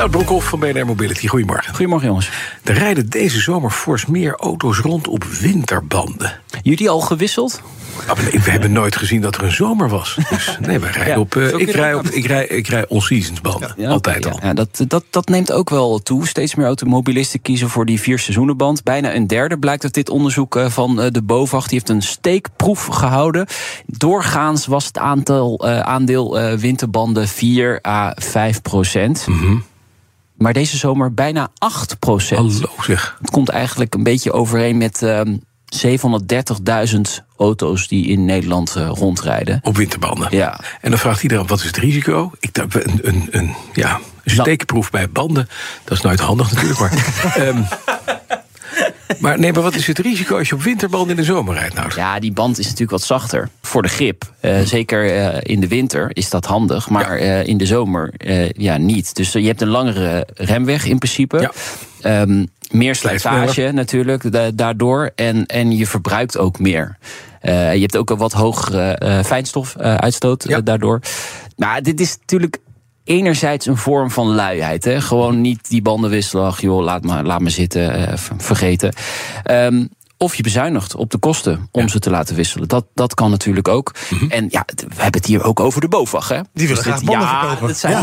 Nou, 0.00 0.12
Broekhoff 0.12 0.48
van 0.48 0.60
BNR 0.60 0.86
Mobility, 0.86 1.26
goedemorgen. 1.26 1.74
Goedemorgen 1.74 2.08
jongens. 2.08 2.30
Er 2.64 2.74
rijden 2.74 3.08
deze 3.08 3.40
zomer 3.40 3.70
fors 3.70 4.06
meer 4.06 4.34
auto's 4.34 4.78
rond 4.78 5.08
op 5.08 5.24
winterbanden. 5.24 6.40
Jullie 6.62 6.90
al 6.90 7.00
gewisseld? 7.00 7.62
Ah, 8.06 8.16
we 8.16 8.50
hebben 8.50 8.72
nooit 8.72 8.96
gezien 8.96 9.20
dat 9.20 9.36
er 9.36 9.42
een 9.42 9.52
zomer 9.52 9.88
was. 9.88 10.16
Dus 10.30 10.58
nee, 10.60 10.78
wij 10.78 10.90
rijden 10.90 11.12
Ja, 11.14 11.20
op, 11.20 11.36
eh, 11.36 11.58
ik, 11.58 11.70
rij 11.70 11.94
op, 11.94 12.06
ik, 12.06 12.26
rij, 12.26 12.46
ik 12.46 12.66
rij 12.66 12.86
all-seasons 12.86 13.40
banden. 13.40 13.86
Altijd 13.86 14.26
al. 14.26 14.38
Ja, 14.42 14.54
dat, 14.54 14.84
dat, 14.88 15.04
dat 15.10 15.28
neemt 15.28 15.52
ook 15.52 15.70
wel 15.70 15.98
toe. 15.98 16.26
Steeds 16.26 16.54
meer 16.54 16.66
automobilisten 16.66 17.42
kiezen 17.42 17.68
voor 17.68 17.86
die 17.86 18.00
vier 18.00 18.18
seizoenenband. 18.18 18.84
Bijna 18.84 19.14
een 19.14 19.26
derde 19.26 19.58
blijkt 19.58 19.84
uit 19.84 19.94
dit 19.94 20.10
onderzoek 20.10 20.56
eh, 20.56 20.70
van 20.70 21.00
eh, 21.00 21.10
de 21.10 21.22
BOVAG. 21.22 21.62
Die 21.62 21.78
heeft 21.78 21.88
een 21.88 22.02
steekproef 22.02 22.86
gehouden. 22.86 23.46
Doorgaans 23.86 24.66
was 24.66 24.86
het 24.86 24.98
aantal, 24.98 25.58
eh, 25.58 25.80
aandeel 25.80 26.38
eh, 26.38 26.56
winterbanden 26.56 27.28
4 27.28 27.78
à 27.86 28.12
5 28.16 28.62
procent. 28.62 29.26
Mhm. 29.26 29.56
Maar 30.40 30.52
deze 30.52 30.76
zomer 30.76 31.14
bijna 31.14 31.48
8 31.58 31.98
procent. 31.98 32.52
Hallo 32.52 32.74
zeg. 32.82 33.16
Het 33.20 33.30
komt 33.30 33.48
eigenlijk 33.48 33.94
een 33.94 34.02
beetje 34.02 34.32
overeen 34.32 34.76
met 34.76 35.02
ehm 35.02 35.36
730.000 35.76 37.00
auto's 37.36 37.88
die 37.88 38.06
in 38.06 38.24
Nederland 38.24 38.76
eh, 38.76 38.90
rondrijden. 38.94 39.60
Op 39.62 39.76
winterbanden. 39.76 40.28
Ja. 40.30 40.60
En 40.80 40.90
dan 40.90 40.98
vraagt 40.98 41.22
iedereen, 41.22 41.46
wat 41.46 41.58
is 41.58 41.66
het 41.66 41.76
risico? 41.76 42.32
Ik 42.38 42.54
dacht, 42.54 42.74
een, 42.74 42.98
een, 43.02 43.28
een, 43.30 43.54
ja, 43.72 44.00
een 44.24 44.32
steekproef 44.32 44.90
bij 44.90 45.10
banden, 45.10 45.48
dat 45.84 45.98
is 45.98 46.04
nooit 46.04 46.20
handig 46.20 46.52
natuurlijk. 46.52 46.78
Maar, 46.78 46.92
ehm, 47.46 47.62
maar 49.20 49.38
nee, 49.38 49.52
maar 49.52 49.62
wat 49.62 49.74
is 49.74 49.86
het 49.86 49.98
risico 49.98 50.38
als 50.38 50.48
je 50.48 50.54
op 50.54 50.62
winterbanden 50.62 51.10
in 51.10 51.16
de 51.16 51.24
zomer 51.24 51.54
rijdt? 51.54 51.74
Nou, 51.74 51.90
Ja, 51.96 52.18
die 52.20 52.32
band 52.32 52.58
is 52.58 52.64
natuurlijk 52.64 52.90
wat 52.90 53.02
zachter 53.02 53.48
voor 53.62 53.82
de 53.82 53.88
grip. 53.88 54.32
Eh, 54.40 54.60
zeker 54.60 55.16
eh, 55.16 55.38
in 55.42 55.60
de 55.60 55.68
winter 55.68 56.10
is 56.12 56.30
dat 56.30 56.44
handig, 56.46 56.88
maar 56.88 57.16
eh, 57.16 57.46
in 57.46 57.56
de 57.56 57.66
zomer 57.66 58.12
ja, 58.56 58.76
niet. 58.76 59.14
Dus 59.14 59.32
je 59.32 59.46
hebt 59.46 59.60
een 59.60 59.68
langere 59.68 60.26
remweg 60.34 60.84
in 60.86 60.98
principe. 60.98 61.40
Ja. 61.40 61.50
Ehm, 62.20 62.44
meer 62.70 62.94
slijtage 62.94 63.70
natuurlijk 63.72 64.32
da- 64.32 64.50
daardoor. 64.50 65.10
En, 65.14 65.46
en 65.46 65.76
je 65.76 65.86
verbruikt 65.86 66.38
ook 66.38 66.58
meer. 66.58 66.96
Je 67.42 67.50
hebt 67.80 67.96
ook 67.96 68.10
een 68.10 68.16
wat 68.16 68.32
hogere 68.32 68.90
eh 68.92 69.24
fijnstofuitstoot 69.24 70.44
Ja. 70.48 70.60
daardoor. 70.60 71.00
Maar 71.56 71.82
dit 71.82 72.00
is 72.00 72.16
natuurlijk 72.20 72.58
enerzijds 73.10 73.66
een 73.66 73.76
vorm 73.76 74.10
van 74.10 74.26
luiheid. 74.26 74.84
Hè? 74.84 75.00
Gewoon 75.00 75.40
niet 75.40 75.68
die 75.68 75.82
banden 75.82 76.10
wisselen. 76.10 76.46
Ach 76.46 76.60
joh, 76.60 76.82
laat 76.82 77.02
me, 77.02 77.22
laat 77.22 77.40
me 77.40 77.50
zitten, 77.50 78.08
eh, 78.08 78.16
ver- 78.16 78.36
vergeten. 78.38 78.92
Ehm, 79.42 79.84
of 80.22 80.34
je 80.34 80.42
bezuinigt 80.42 80.94
op 80.94 81.10
de 81.10 81.18
kosten 81.18 81.68
om 81.70 81.88
ze 81.88 81.98
te 81.98 82.10
laten 82.10 82.36
wisselen. 82.36 82.68
Dat, 82.68 82.84
dat 82.94 83.14
kan 83.14 83.30
natuurlijk 83.30 83.68
ook. 83.68 83.94
En 84.28 84.46
ja, 84.50 84.64
we 84.76 84.84
hebben 84.86 85.20
het 85.20 85.26
hier 85.26 85.44
ook 85.44 85.60
over 85.60 85.80
de 85.80 85.88
BOVAG. 85.88 86.28
Hè? 86.28 86.34
Mhm. 86.36 86.44
Die 86.54 86.66
willen 86.68 86.82
Dus 86.84 86.92
graag 86.92 87.20
ja, 87.20 87.38
verkopen. 87.38 87.66
Dat 87.68 87.76
zijn 87.76 87.96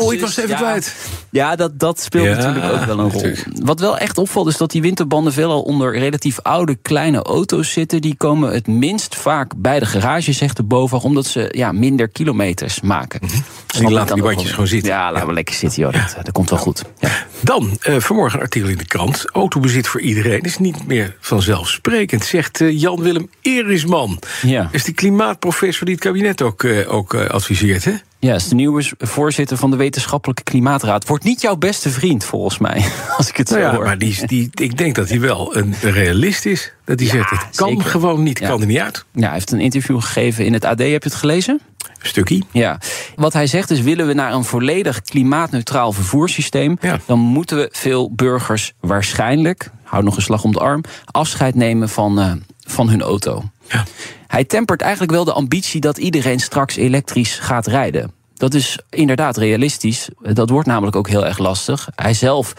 Oh, 0.00 0.12
ik 0.12 0.20
was 0.20 0.36
even 0.36 0.50
ja. 0.50 0.56
kwijt. 0.56 0.94
Ja, 1.30 1.56
dat, 1.56 1.78
dat 1.78 2.00
speelt 2.00 2.36
natuurlijk 2.36 2.72
ook 2.72 2.84
wel 2.84 2.98
een 2.98 3.10
rol. 3.10 3.32
Wat 3.62 3.80
wel 3.80 3.98
echt 3.98 4.18
opvalt 4.18 4.48
is 4.48 4.56
dat 4.56 4.70
die 4.70 4.82
winterbanden 4.82 5.32
veelal 5.32 5.62
onder 5.62 5.98
relatief 5.98 6.40
oude 6.40 6.74
kleine 6.82 7.22
auto's 7.22 7.72
zitten. 7.72 8.00
Die 8.00 8.16
komen 8.16 8.52
het 8.52 8.66
minst 8.66 9.14
vaak 9.14 9.52
bij 9.56 9.78
de 9.78 9.86
garage, 9.86 10.32
zegt 10.32 10.56
de 10.56 10.62
BOVAG, 10.62 11.02
omdat 11.04 11.26
ze 11.26 11.48
ja, 11.50 11.72
minder 11.72 12.08
kilometers 12.08 12.80
maken. 12.80 13.20
Snap 13.28 13.42
ik 13.74 13.82
Mhm. 13.82 13.92
laten 13.92 14.14
die 14.14 14.24
bandjes 14.24 14.50
gewoon 14.50 14.66
zitten. 14.66 14.92
Ja, 14.92 15.12
laten 15.12 15.28
we 15.28 15.34
lekker 15.34 15.54
zitten, 15.54 15.82
joh. 15.82 15.92
Dat, 15.92 16.14
dat 16.24 16.32
komt 16.32 16.50
wel 16.50 16.58
goed. 16.58 16.84
Ja. 16.98 17.10
Dan, 17.40 17.76
eh, 17.80 17.96
vanmorgen 17.98 18.38
een 18.38 18.44
artikel 18.44 18.68
in 18.68 18.78
de 18.78 18.86
krant. 18.86 19.24
Autobezit 19.32 19.86
voor 19.88 20.00
iedereen 20.00 20.40
is 20.40 20.58
niet 20.58 20.86
meer 20.86 21.16
vanzelfsprekend, 21.64 22.24
zegt 22.24 22.60
eh, 22.60 22.80
Jan-Willem 22.80 23.28
Erisman. 23.42 24.18
Ja. 24.42 24.68
is 24.72 24.84
die 24.84 24.94
klimaatprofessor 24.94 25.84
die 25.86 25.94
het 25.94 26.04
kabinet 26.04 26.42
ook, 26.42 26.64
eh, 26.64 26.94
ook 26.94 27.14
eh, 27.14 27.26
adviseert, 27.26 27.84
hè? 27.84 27.92
Ja, 28.18 28.34
is 28.34 28.48
de 28.48 28.54
nieuwe 28.54 28.84
voorzitter 28.98 29.56
van 29.56 29.70
de 29.70 29.76
Wetenschappelijke 29.76 30.42
Klimaatraad. 30.42 31.06
Wordt 31.06 31.24
niet 31.24 31.40
jouw 31.40 31.56
beste 31.56 31.90
vriend, 31.90 32.24
volgens 32.24 32.58
mij. 32.58 32.84
Als 33.16 33.28
ik 33.28 33.36
het 33.36 33.48
zo 33.48 33.54
Nou 33.54 33.66
ja, 33.66 33.74
hoor. 33.74 33.84
maar 33.84 33.98
die, 33.98 34.26
die, 34.26 34.50
ik 34.54 34.78
denk 34.78 34.94
dat 34.94 35.08
hij 35.08 35.20
wel 35.20 35.56
een 35.56 35.74
realist 35.80 36.46
is. 36.46 36.72
Dat 36.84 36.98
hij 36.98 37.08
Ja, 37.08 37.12
zegt, 37.14 37.30
het 37.30 37.56
kan 37.56 37.68
zeker. 37.68 37.84
gewoon 37.84 38.22
niet, 38.22 38.38
Ja. 38.38 38.48
kan 38.48 38.60
er 38.60 38.66
niet 38.66 38.78
uit. 38.78 39.04
Ja, 39.12 39.22
hij 39.24 39.32
heeft 39.32 39.52
een 39.52 39.60
interview 39.60 40.00
gegeven 40.00 40.44
in 40.44 40.52
het 40.52 40.64
AD. 40.64 40.78
Heb 40.78 41.02
je 41.02 41.08
het 41.08 41.14
gelezen? 41.14 41.60
Stukkie. 42.06 42.44
Ja, 42.50 42.78
wat 43.16 43.32
hij 43.32 43.46
zegt 43.46 43.70
is: 43.70 43.80
willen 43.80 44.06
we 44.06 44.12
naar 44.12 44.32
een 44.32 44.44
volledig 44.44 45.02
klimaatneutraal 45.02 45.92
vervoerssysteem, 45.92 46.76
Ja. 46.80 46.98
dan 47.06 47.18
moeten 47.18 47.56
we 47.56 47.68
veel 47.72 48.12
burgers 48.14 48.72
waarschijnlijk, 48.80 49.70
hou 49.82 50.02
nog 50.04 50.16
een 50.16 50.22
slag 50.22 50.44
om 50.44 50.52
de 50.52 50.58
arm, 50.58 50.80
afscheid 51.04 51.54
nemen 51.54 51.88
van, 51.88 52.20
eh, 52.20 52.32
van 52.66 52.88
hun 52.88 53.02
auto. 53.02 53.42
Ja. 53.68 53.84
Hij 54.26 54.44
tempert 54.44 54.80
eigenlijk 54.80 55.12
wel 55.12 55.24
de 55.24 55.32
ambitie 55.32 55.80
dat 55.80 55.98
iedereen 55.98 56.40
straks 56.40 56.76
elektrisch 56.76 57.38
gaat 57.38 57.66
rijden. 57.66 58.12
Dat 58.44 58.54
is 58.54 58.78
inderdaad 58.90 59.36
realistisch. 59.36 60.08
Dat 60.20 60.50
wordt 60.50 60.66
namelijk 60.66 60.96
ook 60.96 61.08
heel 61.08 61.26
erg 61.26 61.38
lastig. 61.38 61.88
Hij 61.94 62.14
zelf 62.14 62.54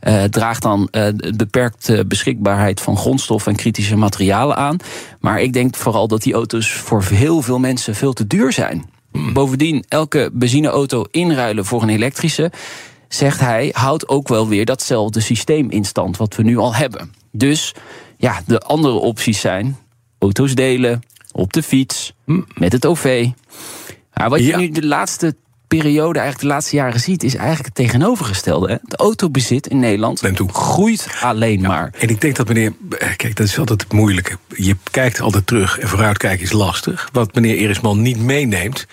eh, 0.00 0.24
draagt 0.24 0.62
dan 0.62 0.88
de 0.90 1.32
beperkte 1.36 2.04
beschikbaarheid 2.06 2.80
van 2.80 2.96
grondstof 2.96 3.46
en 3.46 3.56
kritische 3.56 3.96
materialen 3.96 4.56
aan. 4.56 4.76
Maar 5.20 5.40
ik 5.40 5.52
denk 5.52 5.76
vooral 5.76 6.08
dat 6.08 6.22
die 6.22 6.34
auto's 6.34 6.72
voor 6.72 7.02
heel 7.02 7.42
veel 7.42 7.58
mensen 7.58 7.94
veel 7.94 8.12
te 8.12 8.26
duur 8.26 8.52
zijn. 8.52 8.90
Bovendien, 9.32 9.84
elke 9.88 10.30
benzineauto 10.32 11.04
inruilen 11.10 11.64
voor 11.64 11.82
een 11.82 11.88
elektrische, 11.88 12.52
zegt 13.08 13.40
hij, 13.40 13.68
houdt 13.72 14.08
ook 14.08 14.28
wel 14.28 14.48
weer 14.48 14.64
datzelfde 14.64 15.20
systeem 15.20 15.70
in 15.70 15.84
stand 15.84 16.16
wat 16.16 16.36
we 16.36 16.42
nu 16.42 16.56
al 16.56 16.74
hebben. 16.74 17.12
Dus 17.30 17.74
ja, 18.16 18.42
de 18.46 18.60
andere 18.60 18.94
opties 18.94 19.40
zijn 19.40 19.76
auto's 20.18 20.54
delen, 20.54 21.02
op 21.32 21.52
de 21.52 21.62
fiets, 21.62 22.12
met 22.54 22.72
het 22.72 22.86
OV. 22.86 23.30
Maar 24.14 24.28
wat 24.30 24.38
je 24.38 24.46
Ja. 24.46 24.56
nu 24.56 24.70
de 24.70 24.86
laatste 24.86 25.34
periode, 25.78 26.18
eigenlijk 26.18 26.48
de 26.48 26.54
laatste 26.54 26.76
jaren 26.76 27.00
ziet, 27.00 27.22
is 27.22 27.34
eigenlijk 27.34 27.64
het 27.66 27.74
tegenovergestelde. 27.74 28.68
Hè? 28.68 28.76
Het 28.82 28.96
autobezit 28.96 29.66
in 29.66 29.78
Nederland 29.78 30.22
groeit 30.46 31.08
alleen 31.20 31.60
maar. 31.60 31.92
En 31.98 32.08
ik 32.08 32.20
denk 32.20 32.36
dat 32.36 32.48
meneer, 32.48 32.72
eh, 32.98 33.08
kijk, 33.16 33.36
dat 33.36 33.46
is 33.46 33.58
altijd 33.58 33.82
het 33.82 33.92
moeilijke. 33.92 34.38
Je 34.56 34.76
kijkt 34.90 35.20
altijd 35.20 35.46
terug 35.46 35.78
en 35.78 35.88
vooruitkijken 35.88 36.44
is 36.44 36.52
lastig. 36.52 37.08
Wat 37.12 37.34
meneer 37.34 37.56
Erisman 37.56 38.02
niet 38.02 38.18
meeneemt, 38.18 38.86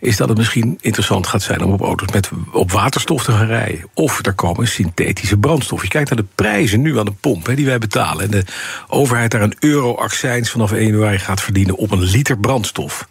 is 0.00 0.16
dat 0.16 0.28
het 0.28 0.38
misschien 0.38 0.78
interessant 0.80 1.26
gaat 1.26 1.42
zijn 1.42 1.64
om 1.64 1.72
op 1.72 1.80
auto's 1.80 2.12
met 2.12 2.30
op 2.52 2.72
waterstof 2.72 3.24
te 3.24 3.32
gaan 3.32 3.46
rijden. 3.46 3.84
Of 3.94 4.26
er 4.26 4.32
komen 4.34 4.68
synthetische 4.68 5.36
brandstof. 5.36 5.82
Je 5.82 5.88
kijkt 5.88 6.10
naar 6.10 6.18
de 6.18 6.28
prijzen 6.34 6.80
nu 6.80 6.98
aan 6.98 7.04
de 7.04 7.14
pomp 7.20 7.46
hè, 7.46 7.54
die 7.54 7.66
wij 7.66 7.78
betalen. 7.78 8.24
En 8.24 8.30
de 8.30 8.44
overheid 8.88 9.30
daar 9.30 9.42
een 9.42 9.56
euro 9.60 9.94
accijns 9.94 10.50
vanaf 10.50 10.72
1 10.72 10.84
januari 10.86 11.18
gaat 11.18 11.40
verdienen 11.40 11.76
op 11.76 11.90
een 11.90 12.02
liter 12.02 12.38
brandstof. 12.38 13.08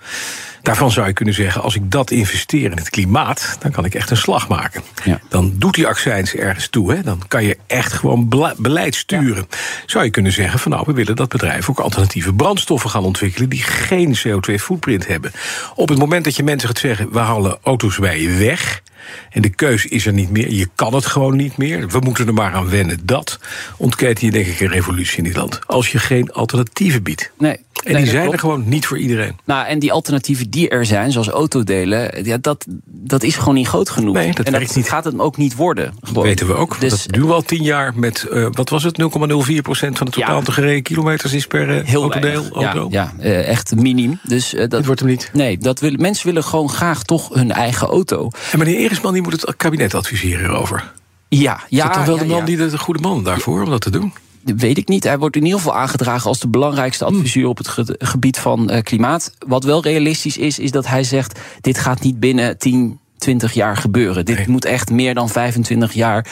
Daarvan 0.61 0.91
zou 0.91 1.07
je 1.07 1.13
kunnen 1.13 1.33
zeggen, 1.33 1.61
als 1.61 1.75
ik 1.75 1.91
dat 1.91 2.11
investeer 2.11 2.71
in 2.71 2.77
het 2.77 2.89
klimaat, 2.89 3.57
dan 3.59 3.71
kan 3.71 3.85
ik 3.85 3.95
echt 3.95 4.09
een 4.09 4.17
slag 4.17 4.47
maken. 4.47 4.81
Ja. 5.03 5.19
Dan 5.29 5.53
doet 5.55 5.73
die 5.73 5.87
accijns 5.87 6.35
ergens 6.35 6.67
toe. 6.67 6.93
Hè? 6.93 7.01
Dan 7.01 7.21
kan 7.27 7.43
je 7.43 7.57
echt 7.67 7.93
gewoon 7.93 8.53
beleid 8.57 8.95
sturen. 8.95 9.47
Zou 9.85 10.03
je 10.03 10.09
kunnen 10.09 10.31
zeggen 10.31 10.59
van 10.59 10.71
nou, 10.71 10.83
we 10.85 10.93
willen 10.93 11.15
dat 11.15 11.29
bedrijven 11.29 11.69
ook 11.69 11.79
alternatieve 11.79 12.33
brandstoffen 12.33 12.89
gaan 12.89 13.03
ontwikkelen 13.03 13.49
die 13.49 13.63
geen 13.63 14.17
CO2-footprint 14.17 15.07
hebben. 15.07 15.31
Op 15.75 15.89
het 15.89 15.97
moment 15.97 16.23
dat 16.23 16.35
je 16.35 16.43
mensen 16.43 16.67
gaat 16.67 16.77
zeggen, 16.77 17.11
we 17.11 17.19
halen 17.19 17.57
auto's 17.63 17.97
bij 17.97 18.21
je 18.21 18.31
weg. 18.31 18.81
En 19.29 19.41
de 19.41 19.49
keus 19.49 19.85
is 19.85 20.05
er 20.05 20.13
niet 20.13 20.29
meer. 20.29 20.51
Je 20.53 20.67
kan 20.75 20.93
het 20.93 21.05
gewoon 21.05 21.35
niet 21.35 21.57
meer. 21.57 21.87
We 21.89 21.99
moeten 21.99 22.27
er 22.27 22.33
maar 22.33 22.53
aan 22.53 22.69
wennen. 22.69 22.99
Dat 23.03 23.39
ontketen 23.77 24.25
je 24.25 24.31
denk 24.31 24.45
ik 24.45 24.59
een 24.59 24.67
revolutie 24.67 25.17
in 25.17 25.23
dit 25.23 25.35
land. 25.35 25.59
Als 25.65 25.91
je 25.91 25.99
geen 25.99 26.31
alternatieven 26.31 27.03
biedt. 27.03 27.31
Nee, 27.37 27.51
En 27.83 27.93
nee, 27.93 27.95
die 27.95 28.05
zijn 28.05 28.17
klopt. 28.21 28.33
er 28.33 28.39
gewoon 28.39 28.69
niet 28.69 28.85
voor 28.85 28.97
iedereen. 28.97 29.35
Nou, 29.45 29.67
en 29.67 29.79
die 29.79 29.91
alternatieven 29.91 30.49
die 30.49 30.69
er 30.69 30.85
zijn, 30.85 31.11
zoals 31.11 31.27
autodelen, 31.27 32.25
ja, 32.25 32.37
dat, 32.41 32.65
dat 32.85 33.23
is 33.23 33.35
gewoon 33.35 33.53
niet 33.53 33.67
groot 33.67 33.89
genoeg. 33.89 34.13
Nee, 34.13 34.33
dat 34.33 34.45
en 34.45 34.51
werkt 34.51 34.67
dat 34.67 34.75
niet. 34.75 34.89
gaat 34.89 35.03
het 35.03 35.19
ook 35.19 35.37
niet 35.37 35.55
worden. 35.55 35.93
Gewoon. 36.01 36.23
weten 36.23 36.47
we 36.47 36.53
ook. 36.53 36.79
Dus 36.79 36.89
dat 37.03 37.13
doen 37.13 37.27
we 37.27 37.33
al 37.33 37.41
tien 37.41 37.63
jaar 37.63 37.93
met, 37.95 38.23
eh, 38.23 38.47
wat 38.51 38.69
was 38.69 38.83
het, 38.83 38.97
0,04% 38.97 39.97
van 39.97 40.05
de 40.05 40.11
totaal 40.11 40.37
Ja. 40.37 40.43
te 40.43 40.51
gereden 40.51 40.83
kilometers 40.83 41.33
is 41.33 41.47
per 41.47 41.77
eh, 41.77 41.85
heel 41.85 42.01
autodeel. 42.01 42.31
weinig. 42.41 42.51
Auto. 42.73 42.87
Ja, 42.91 43.13
ja 43.17 43.23
eh, 43.23 43.47
echt 43.47 43.75
miniem. 43.75 44.19
Dus 44.23 44.49
dat 44.49 44.69
Dit 44.71 44.85
wordt 44.85 44.99
hem 45.01 45.09
niet. 45.09 45.29
Nee, 45.33 45.57
dat 45.57 45.79
willen, 45.79 46.01
mensen 46.01 46.25
willen 46.25 46.43
gewoon 46.43 46.69
graag 46.69 47.03
toch 47.03 47.33
hun 47.33 47.51
eigen 47.51 47.87
auto. 47.87 48.29
En 48.51 48.59
meneer 48.59 48.88
Erisman 48.89 49.13
die 49.13 49.21
moet 49.21 49.41
het 49.41 49.55
kabinet 49.57 49.93
adviseren 49.93 50.39
hierover. 50.39 50.91
Ja, 51.27 51.55
Is 51.55 51.61
ja. 51.69 51.83
dat 51.85 51.93
dan 51.93 52.05
wel 52.05 52.15
ja, 52.15 52.21
de 52.21 52.27
man 52.27 52.37
ja. 52.39 52.45
die 52.45 52.57
de, 52.57 52.69
de 52.69 52.77
goede 52.77 52.99
man 53.01 53.23
daarvoor 53.23 53.63
om 53.63 53.69
dat 53.69 53.81
te 53.81 53.89
doen? 53.89 54.13
Weet 54.43 54.77
ik 54.77 54.87
niet. 54.87 55.03
Hij 55.03 55.17
wordt 55.17 55.35
in 55.35 55.43
ieder 55.43 55.59
geval 55.59 55.75
aangedragen 55.75 56.27
als 56.29 56.39
de 56.39 56.47
belangrijkste 56.47 57.05
Hmm. 57.05 57.15
adviseur 57.15 57.47
op 57.47 57.57
het 57.57 57.67
ge- 57.67 57.95
gebied 57.99 58.37
van 58.37 58.69
eh, 58.69 58.81
klimaat. 58.83 59.33
Wat 59.47 59.63
wel 59.63 59.83
realistisch 59.83 60.37
is, 60.37 60.59
is 60.59 60.71
dat 60.71 60.87
hij 60.87 61.03
zegt: 61.03 61.39
dit 61.61 61.77
gaat 61.77 62.01
niet 62.01 62.19
binnen 62.19 62.57
10, 62.57 62.99
20 63.17 63.53
jaar 63.53 63.77
gebeuren. 63.77 64.25
Dit 64.25 64.37
Nee. 64.37 64.49
moet 64.49 64.65
echt 64.65 64.89
meer 64.91 65.13
dan 65.13 65.29
25 65.29 65.93
jaar 65.93 66.25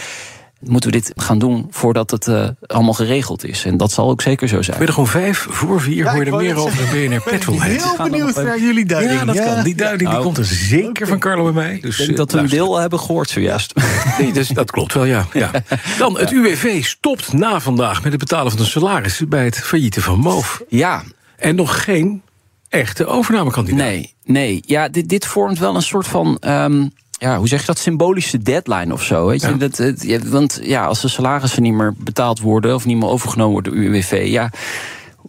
moeten 0.60 0.92
we 0.92 0.98
dit 0.98 1.12
gaan 1.16 1.40
doen 1.40 1.68
voordat 1.70 2.12
het 2.12 2.28
uh, 2.28 2.48
allemaal 2.66 2.94
geregeld 2.94 3.46
is. 3.46 3.66
En 3.66 3.78
dat 3.78 3.92
zal 3.92 4.10
ook 4.10 4.22
zeker 4.22 4.48
zo 4.48 4.62
zijn. 4.62 4.82
Er 4.82 4.88
gewoon 4.88 5.08
vijf 5.08 5.48
voor 5.50 5.82
vier, 5.82 5.96
ja, 6.04 6.12
hoor 6.14 6.26
je 6.26 6.32
er 6.32 6.38
meer 6.38 6.56
over 6.56 6.78
de 6.78 7.08
BNR 7.08 7.22
Petrol 7.22 7.62
heel 7.62 7.96
benieuwd 8.04 8.36
naar 8.36 8.60
jullie 8.60 8.86
duiding. 8.86 9.20
Ja, 9.20 9.26
dat 9.26 9.44
kan. 9.44 9.64
Die 9.64 9.76
duiding 9.76 10.00
die 10.00 10.10
Nou, 10.10 10.24
komt 10.24 10.38
er 10.38 10.46
zeker 10.46 11.08
van 11.08 11.20
Carlo 11.20 11.48
en 11.48 11.54
mij. 11.54 11.80
Dus, 11.82 11.92
Ik 11.92 11.98
denk 11.98 12.10
eh, 12.10 12.16
dat 12.18 12.32
we 12.32 12.38
een 12.38 12.50
deel 12.50 12.78
hebben 12.80 13.00
gehoord 13.00 13.30
zojuist. 13.30 13.74
Nee, 14.20 14.32
dus, 14.34 14.48
dat 14.48 14.72
klopt 14.72 14.94
wel, 14.94 15.06
ja. 15.06 15.28
ja. 15.34 15.52
Dan, 15.98 16.18
het 16.20 16.32
UWV 16.32 16.84
stopt 16.84 17.34
na 17.34 17.60
vandaag 17.60 18.04
met 18.04 18.12
het 18.12 18.22
betalen 18.22 18.52
van 18.52 18.60
de 18.60 18.66
salaris... 18.66 19.22
bij 19.28 19.46
het 19.46 19.58
failliete 19.58 20.02
van 20.02 20.20
Moof. 20.20 20.62
ja, 20.68 21.04
En 21.38 21.56
nog 21.56 21.84
geen 21.84 22.22
echte 22.70 23.06
overnamekandidaat. 23.06 23.80
Nee, 23.80 24.14
nee. 24.24 24.64
Ja, 24.66 24.90
dit, 24.90 25.10
dit 25.10 25.26
vormt 25.26 25.60
wel 25.60 25.76
een 25.76 25.82
soort 25.82 26.08
van. 26.08 26.38
ehm, 26.40 26.88
ja, 27.18 27.38
hoe 27.38 27.48
zeg 27.48 27.60
je 27.60 27.66
dat? 27.66 27.78
Symbolische 27.80 28.38
deadline 28.38 28.94
of 28.94 29.04
zo. 29.04 29.26
Weet 29.28 29.42
je? 29.42 29.48
Ja. 29.48 29.54
Dat, 29.54 29.78
het- 29.78 30.30
want 30.30 30.60
ja, 30.64 30.86
als 30.86 31.02
de 31.02 31.08
salarissen 31.08 31.62
niet 31.62 31.74
meer 31.74 31.94
betaald 31.98 32.40
worden 32.40 32.76
of 32.76 32.86
niet 32.86 32.98
meer 32.98 33.10
overgenomen 33.10 33.54
worden 33.54 33.74
door 33.74 33.82
UWV, 33.82 34.24
ja. 34.26 34.52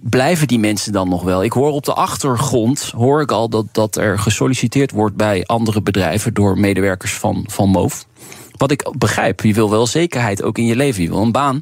Blijven 0.01 0.47
die 0.49 0.59
mensen 0.59 0.93
dan 0.93 1.09
nog 1.09 1.23
wel? 1.23 1.45
Ik 1.45 1.53
hoor 1.53 1.71
op 1.71 1.85
de 1.85 1.95
achtergrond 1.95 2.93
hoor 2.97 3.21
ik 3.21 3.31
al 3.33 3.49
dat, 3.49 3.67
dat 3.73 3.97
er 3.97 4.19
gesolliciteerd 4.19 4.91
wordt 4.91 5.17
bij 5.17 5.45
andere 5.47 5.83
bedrijven 5.83 6.35
door 6.35 6.59
medewerkers 6.59 7.13
van, 7.13 7.45
van 7.51 7.69
MOVE. 7.69 8.05
Wat 8.57 8.71
ik 8.71 8.91
begrijp, 8.99 9.41
je 9.41 9.55
wil 9.55 9.71
wel 9.71 9.87
zekerheid 9.87 10.43
ook 10.43 10.59
in 10.59 10.65
je 10.67 10.77
leven. 10.77 11.03
Je 11.03 11.09
wil 11.09 11.23
een 11.23 11.33
baan 11.33 11.61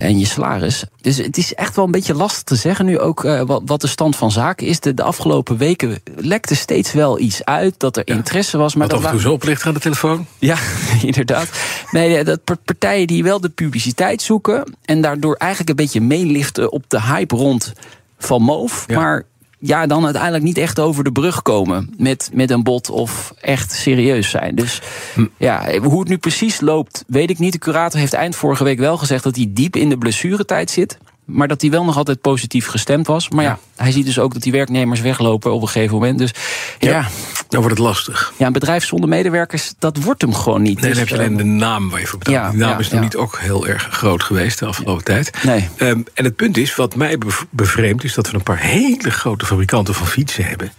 en 0.00 0.18
je 0.18 0.26
salaris. 0.26 0.84
Dus 1.00 1.16
het 1.16 1.36
is 1.36 1.54
echt 1.54 1.76
wel 1.76 1.84
een 1.84 1.90
beetje 1.90 2.14
lastig 2.14 2.42
te 2.42 2.54
zeggen 2.54 2.84
nu 2.84 2.98
ook 2.98 3.24
eh, 3.24 3.40
wat, 3.40 3.62
wat 3.64 3.80
de 3.80 3.86
stand 3.86 4.16
van 4.16 4.30
zaken 4.30 4.66
is. 4.66 4.80
De, 4.80 4.94
de 4.94 5.02
afgelopen 5.02 5.56
weken 5.56 5.98
lekte 6.16 6.54
steeds 6.56 6.92
wel 6.92 7.18
iets 7.18 7.44
uit 7.44 7.74
dat 7.78 7.96
er 7.96 8.06
interesse 8.08 8.58
was. 8.58 8.74
Maar 8.74 8.88
Wat 8.88 8.96
dat 8.96 9.04
af 9.06 9.12
en 9.12 9.16
toe 9.18 9.28
zo 9.28 9.32
oplicht 9.34 9.66
aan 9.66 9.74
de 9.74 9.80
telefoon. 9.80 10.26
ja, 10.38 10.56
inderdaad. 11.02 11.48
Nee, 11.90 12.24
dat 12.24 12.44
par- 12.44 12.56
partijen 12.64 13.06
die 13.06 13.22
wel 13.22 13.40
de 13.40 13.48
publiciteit 13.48 14.22
zoeken 14.22 14.76
en 14.84 15.00
daardoor 15.00 15.34
eigenlijk 15.34 15.70
een 15.70 15.76
beetje 15.84 16.00
meeliften 16.00 16.72
op 16.72 16.84
de 16.88 17.02
hype 17.02 17.36
rond 17.36 17.72
van 18.18 18.42
Moof. 18.42 18.84
Ja. 18.86 18.96
Maar 19.00 19.24
ja, 19.60 19.86
dan 19.86 20.04
uiteindelijk 20.04 20.44
niet 20.44 20.58
echt 20.58 20.78
over 20.78 21.04
de 21.04 21.12
brug 21.12 21.42
komen 21.42 21.94
met, 21.96 22.30
met 22.32 22.50
een 22.50 22.62
bod 22.62 22.90
of 22.90 23.34
echt 23.40 23.72
serieus 23.72 24.30
zijn. 24.30 24.54
Dus 24.54 24.80
Hm. 25.14 25.26
ja, 25.36 25.78
hoe 25.78 26.00
het 26.00 26.08
nu 26.08 26.18
precies 26.18 26.60
loopt, 26.60 27.04
weet 27.06 27.30
ik 27.30 27.38
niet. 27.38 27.52
De 27.52 27.58
curator 27.58 28.00
heeft 28.00 28.12
eind 28.12 28.36
vorige 28.36 28.64
week 28.64 28.78
wel 28.78 28.96
gezegd 28.96 29.24
dat 29.24 29.36
hij 29.36 29.46
diep 29.50 29.76
in 29.76 29.88
de 29.88 29.98
blessuretijd 29.98 30.70
zit. 30.70 30.98
Maar 31.32 31.48
dat 31.48 31.60
hij 31.60 31.70
wel 31.70 31.84
nog 31.84 31.96
altijd 31.96 32.20
positief 32.20 32.66
gestemd 32.66 33.06
was. 33.06 33.28
Maar 33.28 33.44
ja, 33.44 33.58
hij 33.76 33.92
ziet 33.92 34.06
dus 34.06 34.18
ook 34.18 34.32
dat 34.32 34.42
die 34.42 34.52
werknemers 34.52 35.00
weglopen 35.00 35.52
op 35.52 35.62
een 35.62 35.68
gegeven 35.68 35.94
moment. 35.94 36.18
Dus 36.18 36.30
ja, 36.78 36.90
Ja. 36.90 37.06
Dan 37.48 37.60
wordt 37.60 37.76
het 37.78 37.86
lastig. 37.86 38.32
ja 38.36 38.46
een 38.46 38.52
bedrijf 38.52 38.84
zonder 38.84 39.08
medewerkers, 39.08 39.72
dat 39.78 40.02
wordt 40.02 40.20
hem 40.22 40.34
gewoon 40.34 40.62
niet. 40.62 40.80
Nee, 40.80 40.82
dan 40.82 40.90
Dus, 40.90 40.98
heb 40.98 41.08
je 41.08 41.14
alleen 41.14 41.30
eh, 41.32 41.36
de 41.38 41.44
naam 41.44 41.90
waar 41.90 42.00
je 42.00 42.06
voor 42.06 42.18
betaalt. 42.18 42.36
ja, 42.36 42.50
die 42.50 42.58
naam 42.60 42.78
is 42.78 42.90
nog 42.90 43.00
niet 43.00 43.16
ook 43.16 43.38
heel 43.38 43.66
erg 43.66 43.88
groot 43.90 44.22
geweest 44.22 44.58
de 44.58 44.66
afgelopen 44.66 45.04
tijd. 45.04 45.30
Nee. 45.44 45.68
Ehm, 45.76 46.00
en 46.14 46.24
het 46.24 46.36
punt 46.36 46.56
is, 46.56 46.74
wat 46.74 46.94
mij 46.96 47.18
bev- 47.18 47.42
bevreemdt... 47.50 48.04
is 48.04 48.14
dat 48.14 48.30
we 48.30 48.34
een 48.36 48.42
paar 48.42 48.58
hele 48.58 49.10
grote 49.10 49.46
fabrikanten 49.46 49.94
van 49.94 50.06
fietsen 50.06 50.44
hebben. 50.44 50.72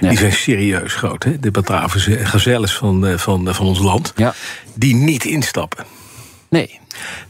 Die 0.00 0.18
zijn 0.18 0.32
serieus 0.32 0.94
groot. 0.94 1.22
Hè? 1.24 1.38
De 1.40 1.50
Batavische 1.50 2.26
Gazelles 2.26 2.72
van, 2.74 3.06
eh, 3.06 3.18
van, 3.18 3.48
eh, 3.48 3.54
van 3.54 3.66
ons 3.66 3.78
land. 3.78 4.12
Ja. 4.16 4.34
Die 4.74 4.94
niet 4.94 5.24
instappen. 5.24 5.84
Nee. 6.56 6.80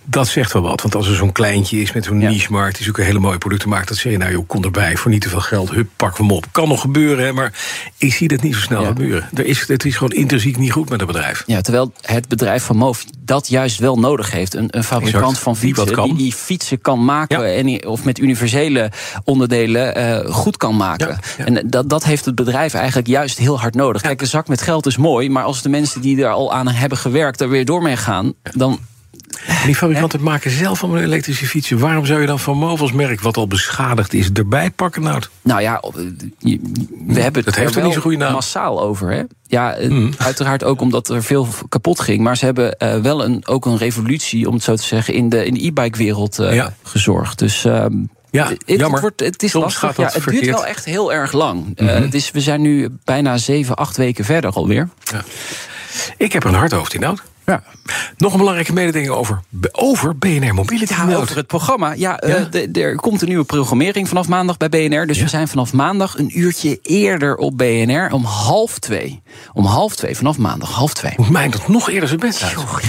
Dat 0.05 0.29
zegt 0.29 0.53
wel 0.53 0.63
wat. 0.63 0.83
Want 0.83 0.95
als 0.95 1.09
er 1.09 1.15
zo'n 1.15 1.33
kleintje 1.33 1.81
is 1.81 1.93
met 1.93 2.05
zo'n 2.05 2.21
Ja. 2.21 2.29
niche-markt... 2.29 2.75
die 2.77 2.85
zulke 2.85 3.03
hele 3.03 3.19
mooie 3.19 3.39
producten 3.39 3.69
maakt... 3.69 3.89
dan 3.89 3.97
zeg 3.97 4.13
je, 4.13 4.19
nou 4.19 4.33
joh, 4.33 4.47
kom 4.49 4.65
erbij 4.65 4.97
voor 4.97 5.11
niet 5.11 5.21
te 5.21 5.29
veel 5.29 5.41
geld. 5.41 5.71
Hup, 5.71 5.89
pak 5.97 6.19
hem 6.19 6.31
op. 6.31 6.47
Kan 6.53 6.69
nog 6.69 6.81
gebeuren, 6.81 7.25
hè, 7.25 7.33
maar 7.33 7.53
ik 7.99 8.13
zie 8.15 8.29
dat 8.29 8.43
niet 8.43 8.55
zo 8.55 8.61
snel 8.61 8.81
Ja. 8.81 8.87
gebeuren. 8.87 9.29
Er 9.35 9.47
is, 9.47 9.67
het 9.69 9.85
is 9.85 9.97
gewoon 9.97 10.13
intrinsiek 10.13 10.57
niet 10.57 10.73
goed 10.73 10.89
met 10.89 11.01
het 11.01 11.09
bedrijf. 11.09 11.43
Ja, 11.47 11.61
terwijl 11.61 11.93
het 12.01 12.29
bedrijf 12.29 12.63
van 12.65 12.77
Moof 12.77 13.05
dat 13.21 13.49
juist 13.49 13.79
wel 13.79 13.99
nodig 13.99 14.31
heeft. 14.31 14.55
Een, 14.55 14.69
een 14.71 14.85
fabrikant 14.85 15.23
Exact. 15.25 15.39
van 15.43 15.57
fietsen 15.57 16.03
die, 16.03 16.15
die 16.15 16.33
fietsen 16.33 16.81
kan 16.81 17.05
maken... 17.05 17.41
Ja. 17.41 17.79
En, 17.79 17.87
of 17.87 18.05
met 18.05 18.19
universele 18.19 18.91
onderdelen 19.25 19.95
eh, 19.95 20.33
goed 20.33 20.57
kan 20.57 20.77
maken. 20.77 21.19
En 21.39 21.63
dat, 21.71 21.91
dat 21.91 22.05
heeft 22.05 22.25
het 22.25 22.35
bedrijf 22.35 22.75
eigenlijk 22.75 23.07
juist 23.09 23.39
heel 23.39 23.61
hard 23.61 23.75
nodig. 23.75 24.03
Kijk, 24.03 24.21
een 24.21 24.27
zak 24.27 24.49
met 24.49 24.63
geld 24.63 24.87
is 24.87 24.97
mooi... 24.97 25.31
maar 25.31 25.45
als 25.45 25.63
de 25.63 25.69
mensen 25.69 26.01
die 26.01 26.23
er 26.23 26.31
al 26.31 26.53
aan 26.53 26.69
hebben 26.69 26.99
gewerkt... 26.99 27.41
er 27.41 27.49
weer 27.49 27.65
door 27.65 27.83
mee 27.83 27.97
gaan, 27.97 28.33
dan... 28.43 28.79
En 29.47 29.67
die 29.67 29.75
fabrikanten 29.77 30.23
maken 30.23 30.51
zelf 30.51 30.83
allemaal 30.83 31.03
elektrische 31.03 31.47
fietsen. 31.47 31.79
Waarom 31.79 32.07
zou 32.07 32.21
je 32.21 32.27
dan 32.27 32.39
van 32.39 32.57
Movo 32.59 32.83
als 32.83 32.93
merk, 32.93 33.21
wat 33.21 33.37
al 33.37 33.47
beschadigd 33.47 34.15
is, 34.15 34.31
erbij 34.33 34.71
pakken? 34.71 35.03
Nou, 35.03 35.23
Nou 35.43 35.61
ja, 35.61 35.83
we 37.07 37.21
hebben 37.21 37.45
het 37.45 37.55
heeft 37.57 37.77
er 37.77 37.83
niet 37.83 37.93
zo'n 37.93 38.03
goede 38.03 38.17
naam? 38.17 38.33
massaal 38.33 38.83
over. 38.83 39.11
Hè? 39.11 39.23
Ja, 39.47 39.75
eh, 39.75 39.89
Hmm. 39.89 40.11
uiteraard 40.17 40.65
ook 40.65 40.81
omdat 40.81 41.09
er 41.09 41.23
veel 41.23 41.49
kapot 41.69 42.01
ging. 42.01 42.21
Maar 42.21 42.37
ze 42.37 42.45
hebben 42.45 42.77
eh, 42.79 43.01
wel 43.01 43.25
een, 43.25 43.47
ook 43.47 43.67
een 43.67 43.77
revolutie, 43.77 44.49
om 44.49 44.55
het 44.55 44.63
zo 44.63 44.77
te 44.77 44.83
zeggen, 44.83 45.15
in 45.15 45.29
de, 45.29 45.45
in 45.47 45.55
de 45.55 45.65
e-bike-wereld 45.67 46.39
eh, 46.39 46.55
Ja. 46.55 46.75
gezorgd. 46.83 47.39
Dus 47.39 47.65
ehm, 47.65 47.93
Ja, 48.31 48.49
het, 48.49 48.63
jammer. 48.67 49.01
Wordt, 49.01 49.21
het 49.21 49.43
is 49.43 49.51
Soms 49.51 49.65
lastig. 49.83 49.97
ja, 49.97 50.03
het 50.03 50.13
verkeerd. 50.13 50.35
Mhm. 50.35 50.45
duurt 50.45 50.57
wel 50.57 50.67
echt 50.67 50.85
heel 50.85 51.13
erg 51.13 51.33
lang. 51.33 51.73
Eh, 51.79 51.87
het 51.87 52.15
is, 52.15 52.31
we 52.31 52.41
zijn 52.41 52.61
nu 52.61 52.89
bijna 53.05 53.37
zeven, 53.37 53.77
acht 53.77 53.97
weken 53.97 54.25
verder 54.25 54.51
alweer. 54.53 54.89
ik 56.17 56.33
heb 56.33 56.43
er 56.45 56.49
een 56.49 56.55
hard 56.55 56.73
hoofd 56.73 56.95
in, 56.95 57.01
Nout. 57.01 57.23
Ja. 57.47 57.63
Nog 58.17 58.33
een 58.33 58.39
belangrijke 58.39 58.73
mededeling 58.73 59.11
over, 59.11 59.41
over 59.73 60.19
BNR 60.19 60.55
Mobility. 60.55 60.95
Ja, 60.95 61.15
over 61.15 61.37
het 61.37 61.47
programma. 61.47 61.93
Ja, 61.93 62.19
eh, 62.19 62.53
Ja? 62.53 62.81
er 62.83 62.97
komt 62.97 63.23
een 63.23 63.29
nieuwe 63.29 63.45
programmering 63.45 64.09
vanaf 64.09 64.29
maandag 64.29 64.57
bij 64.57 64.69
BNR. 64.69 65.07
Dus 65.07 65.21
we 65.21 65.29
zijn 65.29 65.49
vanaf 65.49 65.73
maandag 65.73 66.19
een 66.19 66.39
uurtje 66.39 66.79
eerder 66.83 67.37
op 67.37 67.59
BNR 67.59 68.13
om 68.13 68.25
half 68.25 68.79
twee. 68.79 69.23
Om 69.53 69.65
half 69.65 69.97
twee, 69.97 70.17
vanaf 70.17 70.39
maandag, 70.39 70.71
half 70.71 70.95
twee. 70.95 71.13
Moet 71.17 71.31
mij 71.31 71.49
dat 71.49 71.69
nog 71.69 71.91
eerder 71.91 72.09
zijn 72.09 72.21
bed 72.21 72.39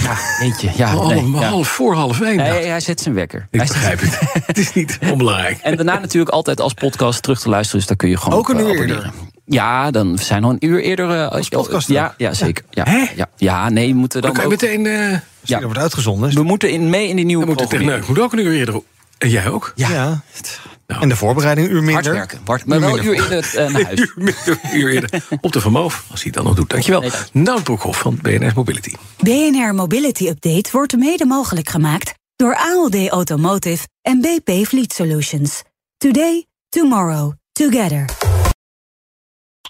ja, 0.02 0.16
eentje. 0.40 0.70
Ja, 0.76 0.94
nee, 0.94 1.36
half 1.36 1.68
voor 1.68 1.94
half 1.94 2.20
één. 2.20 2.36
Nee, 2.36 2.66
hij 2.66 2.80
zet 2.80 3.00
zijn 3.00 3.14
wekker. 3.14 3.48
ik 3.50 3.58
Hij 3.60 3.68
begrijp 3.68 4.00
het. 4.00 4.18
het 4.46 4.58
is 4.58 4.72
niet 4.72 4.98
onbelangrijk. 5.12 5.58
En 5.62 5.76
daarna 5.76 5.98
natuurlijk 5.98 6.32
altijd 6.32 6.60
als 6.60 6.72
podcast 6.72 7.22
terug 7.22 7.40
te 7.40 7.48
luisteren. 7.48 7.78
Dus 7.78 7.88
daar 7.88 7.96
kun 7.96 8.08
je 8.08 8.16
gewoon 8.16 8.38
Ook 8.38 8.48
een 8.48 8.58
eh, 8.58 8.88
uur. 8.88 9.10
Ja, 9.48 9.90
dan 9.90 10.16
we 10.16 10.22
zijn 10.22 10.42
nog 10.42 10.50
een 10.50 10.66
uur 10.66 10.80
eerder. 10.82 11.10
eh, 11.10 11.28
als 11.30 11.48
podcast 11.48 11.88
ja, 11.88 12.14
ja, 12.16 12.34
zeker. 12.34 12.64
Ja, 12.70 12.84
Hè? 12.84 13.04
ja, 13.16 13.26
ja, 13.36 13.68
nee, 13.68 13.92
we 13.92 13.98
moeten 13.98 14.20
Dan 14.22 14.32
dan 14.32 14.42
kan 14.42 14.52
ook, 14.52 14.60
meteen... 14.60 14.86
eh 14.86 14.92
Misschien 15.00 15.20
Ja. 15.42 15.54
dat 15.56 15.62
wordt 15.64 15.78
uitgezonden. 15.78 16.34
we 16.34 16.42
moeten 16.42 16.70
in, 16.70 16.90
mee 16.90 17.08
in 17.08 17.16
die 17.16 17.24
nieuwe 17.24 17.44
dan 17.46 17.54
moet 17.54 17.62
moet 18.08 18.18
ook 18.20 18.32
een 18.32 18.38
uur 18.38 18.52
eerder 18.52 18.74
op. 18.76 18.84
En 19.18 19.28
jij 19.30 19.48
ook? 19.48 19.72
Ja. 19.74 20.22
Nou. 20.86 21.02
En 21.02 21.08
de 21.08 21.16
voorbereiding 21.16 21.68
een 21.68 21.74
uur 21.74 21.82
minder. 21.82 22.02
Hard 22.04 22.16
werken. 22.16 22.40
Bart, 22.44 22.66
maar 22.66 22.80
wel 22.80 22.98
een 22.98 23.04
uur 23.04 23.12
eerder 23.14 23.56
eh, 23.56 23.70
naar 23.72 23.82
huis. 23.90 24.00
Een 24.00 24.34
uur, 24.46 24.58
uur 24.74 24.90
eerder 24.92 25.22
op 25.40 25.52
de 25.52 25.60
Vermoof, 25.60 26.04
als 26.10 26.22
hij 26.22 26.24
het 26.24 26.34
dan 26.34 26.44
nog 26.44 26.54
doet. 26.54 26.70
Dankjewel. 26.70 27.00
Nee, 27.00 27.10
dank 27.10 27.28
Nout 27.32 27.62
Broekhoff 27.62 27.98
van 28.00 28.18
BNR 28.22 28.52
Mobility. 28.54 28.92
BNR 29.18 29.74
Mobility 29.74 30.26
Update 30.28 30.70
wordt 30.72 30.96
mede 30.96 31.24
mogelijk 31.26 31.68
gemaakt 31.68 32.14
door 32.36 32.56
ALD 32.56 33.08
Automotive 33.08 33.86
en 34.02 34.20
BP 34.20 34.66
Fleet 34.66 34.92
Solutions. 34.92 35.62
Today, 35.96 36.46
tomorrow, 36.68 37.32
together. 37.52 38.27